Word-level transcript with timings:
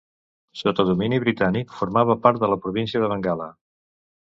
Sota 0.61 0.85
domini 0.87 1.19
britànic 1.25 1.77
formava 1.83 2.17
part 2.25 2.43
de 2.47 2.51
la 2.55 2.59
província 2.65 3.05
de 3.07 3.13
Bengala. 3.15 3.51